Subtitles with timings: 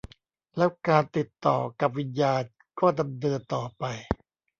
[0.57, 2.43] แล้วการติดต่อกับวิญญาน
[2.79, 3.83] ก็ดำเนินต่อไป